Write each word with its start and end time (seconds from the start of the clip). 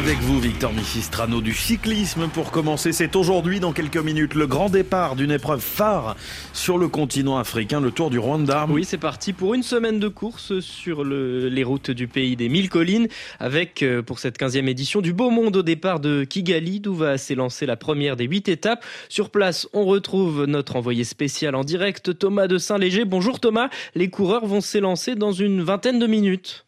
Avec 0.00 0.16
vous, 0.20 0.40
Victor 0.40 0.72
Missistrano 0.72 1.42
du 1.42 1.52
cyclisme. 1.52 2.28
Pour 2.28 2.52
commencer, 2.52 2.90
c'est 2.90 3.16
aujourd'hui, 3.16 3.60
dans 3.60 3.74
quelques 3.74 3.98
minutes, 3.98 4.34
le 4.34 4.46
grand 4.46 4.70
départ 4.70 5.14
d'une 5.14 5.30
épreuve 5.30 5.60
phare 5.60 6.16
sur 6.54 6.78
le 6.78 6.88
continent 6.88 7.36
africain, 7.36 7.82
le 7.82 7.90
Tour 7.90 8.08
du 8.08 8.18
Rwanda. 8.18 8.66
Oui, 8.70 8.86
c'est 8.86 8.96
parti 8.96 9.34
pour 9.34 9.52
une 9.52 9.62
semaine 9.62 10.00
de 10.00 10.08
course 10.08 10.60
sur 10.60 11.04
les 11.04 11.62
routes 11.64 11.90
du 11.90 12.08
pays 12.08 12.34
des 12.34 12.48
mille 12.48 12.70
collines, 12.70 13.08
avec 13.40 13.82
euh, 13.82 14.00
pour 14.00 14.20
cette 14.20 14.40
15e 14.40 14.68
édition 14.68 15.02
du 15.02 15.12
beau 15.12 15.28
monde 15.28 15.58
au 15.58 15.62
départ 15.62 16.00
de 16.00 16.24
Kigali, 16.24 16.80
d'où 16.80 16.94
va 16.94 17.18
s'élancer 17.18 17.66
la 17.66 17.76
première 17.76 18.16
des 18.16 18.24
huit 18.24 18.48
étapes. 18.48 18.82
Sur 19.10 19.28
place, 19.28 19.68
on 19.74 19.84
retrouve 19.84 20.46
notre 20.46 20.76
envoyé 20.76 21.04
spécial 21.04 21.54
en 21.54 21.62
direct, 21.62 22.18
Thomas 22.18 22.46
de 22.46 22.56
Saint-Léger. 22.56 23.04
Bonjour 23.04 23.38
Thomas, 23.38 23.68
les 23.94 24.08
coureurs 24.08 24.46
vont 24.46 24.62
s'élancer 24.62 25.14
dans 25.14 25.32
une 25.32 25.60
vingtaine 25.60 25.98
de 25.98 26.06
minutes. 26.06 26.64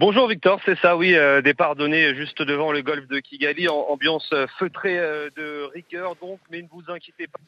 Bonjour 0.00 0.28
Victor, 0.28 0.60
c'est 0.64 0.78
ça, 0.78 0.96
oui, 0.96 1.16
euh, 1.16 1.42
départ 1.42 1.74
donné 1.74 2.14
juste 2.14 2.40
devant 2.40 2.70
le 2.70 2.82
golfe 2.82 3.08
de 3.08 3.18
Kigali, 3.18 3.68
ambiance 3.68 4.30
euh, 4.32 4.46
feutrée 4.56 4.96
euh, 4.96 5.28
de 5.36 5.68
rigueur 5.74 6.14
donc, 6.22 6.38
mais 6.52 6.62
ne 6.62 6.68
vous 6.70 6.84
inquiétez 6.86 7.26
pas. 7.26 7.40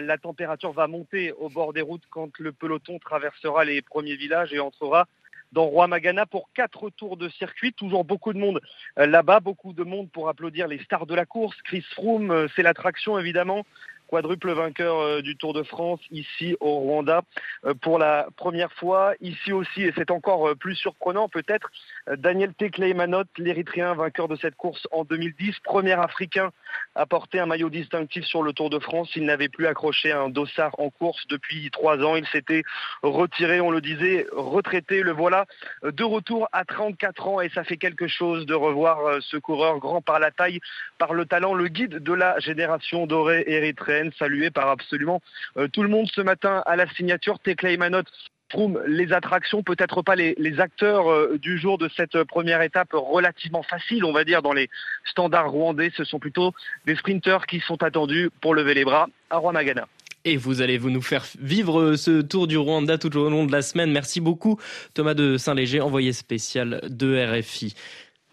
la 0.00 0.16
température 0.16 0.72
va 0.72 0.86
monter 0.86 1.32
au 1.32 1.50
bord 1.50 1.74
des 1.74 1.82
routes 1.82 2.04
quand 2.08 2.30
le 2.38 2.52
peloton 2.52 2.98
traversera 2.98 3.66
les 3.66 3.82
premiers 3.82 4.16
villages 4.16 4.54
et 4.54 4.58
entrera 4.58 5.04
dans 5.52 5.66
Roi 5.66 5.86
Magana 5.86 6.24
pour 6.24 6.48
quatre 6.54 6.88
tours 6.88 7.18
de 7.18 7.28
circuit. 7.28 7.74
Toujours 7.74 8.06
beaucoup 8.06 8.32
de 8.32 8.38
monde 8.38 8.62
là-bas, 8.96 9.40
beaucoup 9.40 9.74
de 9.74 9.84
monde 9.84 10.10
pour 10.10 10.30
applaudir 10.30 10.68
les 10.68 10.78
stars 10.78 11.04
de 11.04 11.14
la 11.14 11.26
course. 11.26 11.60
Chris 11.62 11.84
Froome, 11.92 12.48
c'est 12.56 12.62
l'attraction 12.62 13.18
évidemment 13.18 13.66
quadruple 14.06 14.52
vainqueur 14.52 14.98
euh, 14.98 15.22
du 15.22 15.36
Tour 15.36 15.52
de 15.52 15.62
France 15.62 16.00
ici 16.10 16.56
au 16.60 16.78
Rwanda 16.78 17.22
euh, 17.64 17.74
pour 17.74 17.98
la 17.98 18.28
première 18.36 18.72
fois. 18.72 19.14
Ici 19.20 19.52
aussi, 19.52 19.82
et 19.82 19.92
c'est 19.96 20.10
encore 20.10 20.48
euh, 20.48 20.54
plus 20.54 20.74
surprenant 20.74 21.28
peut-être, 21.28 21.70
Daniel 22.16 22.54
Tekleimanot, 22.54 23.24
l'Érythréen 23.36 23.94
vainqueur 23.94 24.28
de 24.28 24.36
cette 24.36 24.54
course 24.54 24.86
en 24.92 25.04
2010, 25.04 25.58
premier 25.64 25.92
Africain 25.92 26.50
à 26.94 27.06
porter 27.06 27.40
un 27.40 27.46
maillot 27.46 27.68
distinctif 27.68 28.24
sur 28.24 28.42
le 28.42 28.52
Tour 28.52 28.70
de 28.70 28.78
France. 28.78 29.10
Il 29.16 29.24
n'avait 29.24 29.48
plus 29.48 29.66
accroché 29.66 30.12
un 30.12 30.28
dossard 30.28 30.78
en 30.78 30.90
course 30.90 31.26
depuis 31.28 31.70
trois 31.70 31.98
ans. 31.98 32.16
Il 32.16 32.26
s'était 32.28 32.62
retiré, 33.02 33.60
on 33.60 33.70
le 33.70 33.80
disait, 33.80 34.26
retraité. 34.32 35.02
Le 35.02 35.12
voilà 35.12 35.46
de 35.82 36.04
retour 36.04 36.48
à 36.52 36.64
34 36.64 37.28
ans 37.28 37.40
et 37.40 37.48
ça 37.50 37.64
fait 37.64 37.76
quelque 37.76 38.06
chose 38.06 38.46
de 38.46 38.54
revoir 38.54 39.20
ce 39.20 39.36
coureur 39.36 39.78
grand 39.78 40.00
par 40.00 40.20
la 40.20 40.30
taille, 40.30 40.60
par 40.98 41.12
le 41.12 41.26
talent, 41.26 41.54
le 41.54 41.68
guide 41.68 41.98
de 41.98 42.12
la 42.12 42.38
génération 42.38 43.06
dorée 43.06 43.44
érythréenne 43.46 43.95
salué 44.18 44.50
par 44.50 44.68
absolument 44.68 45.20
euh, 45.56 45.68
tout 45.68 45.82
le 45.82 45.88
monde 45.88 46.08
ce 46.12 46.20
matin 46.20 46.62
à 46.66 46.76
la 46.76 46.88
signature. 46.90 47.38
Tekla 47.38 47.72
Imanot 47.72 48.02
trouve 48.48 48.80
les 48.86 49.12
attractions, 49.12 49.62
peut-être 49.62 50.02
pas 50.02 50.14
les, 50.14 50.36
acteurs 50.58 51.10
euh, 51.10 51.38
du 51.40 51.58
jour 51.58 51.78
de 51.78 51.90
cette 51.96 52.22
première 52.24 52.62
étape 52.62 52.90
relativement 52.92 53.62
facile, 53.62 54.04
on 54.04 54.12
va 54.12 54.24
dire, 54.24 54.42
dans 54.42 54.52
les 54.52 54.68
standards 55.04 55.50
rwandais. 55.50 55.90
Ce 55.96 56.04
sont 56.04 56.18
plutôt 56.18 56.52
des 56.86 56.96
sprinteurs 56.96 57.46
qui 57.46 57.60
sont 57.60 57.82
attendus 57.82 58.30
pour 58.40 58.54
lever 58.54 58.74
les 58.74 58.84
bras 58.84 59.08
à 59.30 59.38
Rwamagana. 59.38 59.88
Et 60.24 60.36
vous 60.36 60.60
allez 60.60 60.76
vous 60.76 60.90
nous 60.90 61.02
faire 61.02 61.24
vivre 61.40 61.94
ce 61.94 62.20
tour 62.20 62.48
du 62.48 62.58
Rwanda 62.58 62.98
tout 62.98 63.16
au 63.16 63.30
long 63.30 63.46
de 63.46 63.52
la 63.52 63.62
semaine. 63.62 63.92
Merci 63.92 64.20
beaucoup 64.20 64.58
Thomas 64.92 65.14
de 65.14 65.36
Saint-Léger, 65.36 65.80
envoyé 65.80 66.12
spécial 66.12 66.80
de 66.88 67.38
RFI. 67.38 67.76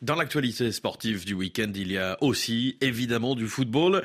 Dans 0.02 0.16
l'actualité 0.16 0.72
sportive 0.74 1.24
du 1.24 1.34
week-end, 1.34 1.72
il 1.76 1.92
y 1.92 1.98
a 1.98 2.18
aussi 2.20 2.78
évidemment 2.82 3.36
du 3.36 3.48
football 3.48 4.04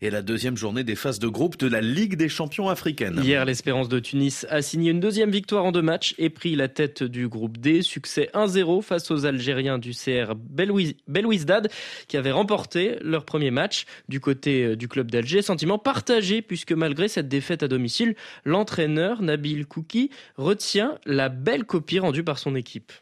et 0.00 0.10
la 0.10 0.22
deuxième 0.22 0.56
journée 0.56 0.84
des 0.84 0.94
phases 0.94 1.18
de 1.18 1.28
groupe 1.28 1.56
de 1.58 1.66
la 1.66 1.80
Ligue 1.80 2.16
des 2.16 2.28
champions 2.28 2.68
africaines. 2.68 3.20
Hier, 3.22 3.44
l'Espérance 3.44 3.88
de 3.88 3.98
Tunis 3.98 4.46
a 4.50 4.62
signé 4.62 4.90
une 4.90 5.00
deuxième 5.00 5.30
victoire 5.30 5.64
en 5.64 5.72
deux 5.72 5.82
matchs 5.82 6.14
et 6.18 6.30
pris 6.30 6.56
la 6.56 6.68
tête 6.68 7.02
du 7.02 7.28
groupe 7.28 7.58
D. 7.58 7.82
Succès 7.82 8.30
1-0 8.34 8.82
face 8.82 9.10
aux 9.10 9.26
Algériens 9.26 9.78
du 9.78 9.92
CR 9.92 10.34
Belouizdad 10.36 11.70
qui 12.08 12.16
avaient 12.16 12.30
remporté 12.30 12.96
leur 13.02 13.24
premier 13.24 13.50
match 13.50 13.84
du 14.08 14.20
côté 14.20 14.64
euh, 14.64 14.76
du 14.76 14.88
club 14.88 15.10
d'Alger. 15.10 15.42
Sentiment 15.42 15.78
partagé 15.78 16.42
puisque 16.42 16.72
malgré 16.72 17.08
cette 17.08 17.28
défaite 17.28 17.62
à 17.62 17.68
domicile, 17.68 18.14
l'entraîneur 18.44 19.22
Nabil 19.22 19.66
Kouki 19.66 20.10
retient 20.36 20.98
la 21.06 21.28
belle 21.28 21.64
copie 21.64 21.98
rendue 21.98 22.24
par 22.24 22.38
son 22.38 22.54
équipe. 22.54 22.92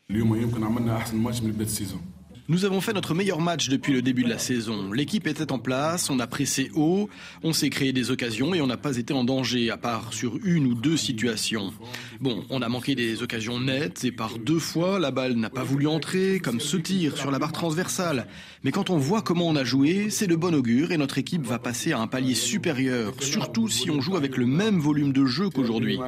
Nous 2.52 2.66
avons 2.66 2.82
fait 2.82 2.92
notre 2.92 3.14
meilleur 3.14 3.40
match 3.40 3.70
depuis 3.70 3.94
le 3.94 4.02
début 4.02 4.24
de 4.24 4.28
la 4.28 4.36
saison. 4.36 4.92
L'équipe 4.92 5.26
était 5.26 5.52
en 5.52 5.58
place, 5.58 6.10
on 6.10 6.20
a 6.20 6.26
pressé 6.26 6.70
haut, 6.74 7.08
on 7.42 7.54
s'est 7.54 7.70
créé 7.70 7.94
des 7.94 8.10
occasions 8.10 8.52
et 8.52 8.60
on 8.60 8.66
n'a 8.66 8.76
pas 8.76 8.98
été 8.98 9.14
en 9.14 9.24
danger, 9.24 9.70
à 9.70 9.78
part 9.78 10.12
sur 10.12 10.36
une 10.44 10.66
ou 10.66 10.74
deux 10.74 10.98
situations. 10.98 11.72
Bon, 12.20 12.44
on 12.50 12.60
a 12.60 12.68
manqué 12.68 12.94
des 12.94 13.22
occasions 13.22 13.58
nettes 13.58 14.04
et 14.04 14.12
par 14.12 14.38
deux 14.38 14.58
fois, 14.58 14.98
la 14.98 15.10
balle 15.10 15.36
n'a 15.36 15.48
pas 15.48 15.64
voulu 15.64 15.86
entrer, 15.86 16.41
comme 16.41 16.60
ce 16.60 16.76
tir 16.76 17.16
sur 17.16 17.30
la 17.30 17.38
barre 17.38 17.52
transversale. 17.52 18.26
Mais 18.64 18.70
quand 18.70 18.91
on 18.91 18.98
voit 18.98 19.22
comment 19.22 19.48
on 19.48 19.56
a 19.56 19.64
joué, 19.64 20.10
c'est 20.10 20.26
de 20.26 20.36
bon 20.36 20.54
augure 20.54 20.92
et 20.92 20.98
notre 20.98 21.16
équipe 21.16 21.46
va 21.46 21.58
passer 21.58 21.92
à 21.92 22.00
un 22.00 22.06
palier 22.06 22.34
supérieur, 22.34 23.14
surtout 23.20 23.70
si 23.70 23.91
on 23.91 24.02
joue 24.02 24.18
avec 24.18 24.36
le 24.36 24.44
même 24.44 24.78
volume 24.78 25.14
de 25.14 25.24
jeu 25.24 25.48
qu'aujourd'hui. 25.48 25.98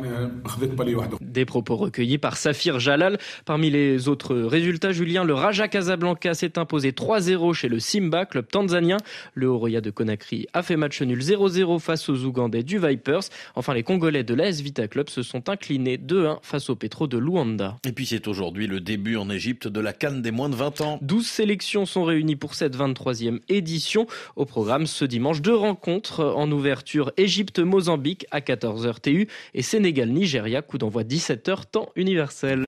Des 1.35 1.45
propos 1.45 1.75
recueillis 1.75 2.19
par 2.19 2.37
Safir 2.37 2.79
Jalal. 2.79 3.19
Parmi 3.45 3.69
les 3.69 4.09
autres 4.09 4.37
résultats, 4.37 4.93
Julien, 4.93 5.25
le 5.25 5.35
Raja 5.35 5.67
Casablanca 5.67 6.33
s'est 6.33 6.61
imposé 6.61 6.93
3-0 6.93 7.53
chez 7.55 7.67
le 7.67 7.81
Simba, 7.81 8.25
club 8.25 8.47
tanzanien. 8.47 8.99
Le 9.35 9.49
Oroya 9.49 9.81
de 9.81 9.91
Conakry 9.91 10.47
a 10.53 10.63
fait 10.63 10.77
match 10.77 11.03
nul 11.03 11.19
0-0 11.19 11.81
face 11.81 12.09
aux 12.09 12.25
Ougandais 12.25 12.63
du 12.63 12.79
Vipers. 12.79 13.23
Enfin, 13.57 13.75
les 13.75 13.83
Congolais 13.83 14.23
de 14.23 14.33
l'AS 14.33 14.61
Vita 14.61 14.87
Club 14.87 15.09
se 15.09 15.25
sont 15.25 15.49
inclinés 15.49 15.97
2-1 15.97 16.39
face 16.43 16.71
au 16.71 16.77
Petro 16.77 17.09
de 17.09 17.19
Luanda. 17.19 17.79
Et 17.85 17.91
puis 17.91 18.07
c'est 18.07 18.29
aujourd'hui 18.29 18.69
le 18.69 18.79
début 18.79 19.17
en 19.17 19.29
Égypte 19.29 19.67
de 19.67 19.81
la 19.81 19.93
Cannes 19.93 20.23
des 20.23 20.31
moins 20.31 20.49
de 20.49 20.55
20 20.55 20.83
ans. 20.83 20.99
12 21.03 21.27
sélections 21.27 21.85
sont 21.85 22.05
réunies 22.05 22.37
pour 22.37 22.55
cette 22.55 22.77
23e 22.77 23.41
édition. 23.49 24.07
Au 24.37 24.45
programme 24.45 24.87
ce 24.87 25.05
dimanche, 25.05 25.43
deux 25.43 25.57
rencontres 25.57 26.25
en 26.25 26.49
ouverture 26.53 27.11
Égypte-Mozambique 27.17 28.25
à 28.31 28.39
14h 28.39 29.01
TU 29.01 29.27
et 29.53 29.63
Sénégal-Nigeria, 29.63 30.63
coup 30.63 30.79
d'envoi 30.79 31.03
17h 31.25 31.71
temps 31.71 31.89
universel. 31.97 32.61